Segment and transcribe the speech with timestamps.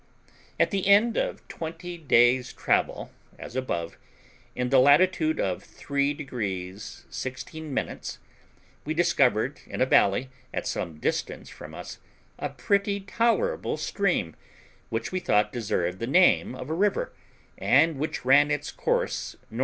[0.59, 3.99] At the end of twenty days' travel, as above,
[4.55, 8.17] in the latitude of three degrees sixteen minutes,
[8.83, 11.99] we discovered in a valley, at some distance from us,
[12.39, 14.35] a pretty tolerable stream,
[14.89, 17.13] which we thought deserved the name of a river,
[17.59, 19.59] and which ran its course N.N.